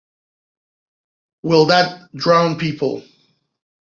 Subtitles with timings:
[1.43, 3.03] Will that drown people?